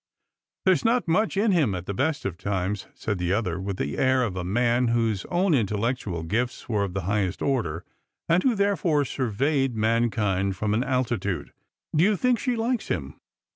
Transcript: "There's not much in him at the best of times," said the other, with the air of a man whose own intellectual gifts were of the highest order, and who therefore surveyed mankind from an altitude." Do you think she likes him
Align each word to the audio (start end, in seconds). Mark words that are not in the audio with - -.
"There's 0.65 0.83
not 0.83 1.07
much 1.07 1.37
in 1.37 1.51
him 1.51 1.75
at 1.75 1.85
the 1.85 1.93
best 1.93 2.25
of 2.25 2.35
times," 2.35 2.87
said 2.95 3.19
the 3.19 3.31
other, 3.33 3.59
with 3.61 3.77
the 3.77 3.99
air 3.99 4.23
of 4.23 4.35
a 4.35 4.43
man 4.43 4.87
whose 4.87 5.25
own 5.25 5.53
intellectual 5.53 6.23
gifts 6.23 6.67
were 6.67 6.83
of 6.83 6.95
the 6.95 7.01
highest 7.03 7.43
order, 7.43 7.85
and 8.27 8.41
who 8.41 8.55
therefore 8.55 9.05
surveyed 9.05 9.75
mankind 9.75 10.55
from 10.55 10.73
an 10.73 10.83
altitude." 10.83 11.53
Do 11.95 12.03
you 12.03 12.17
think 12.17 12.39
she 12.39 12.55
likes 12.55 12.87
him 12.87 13.19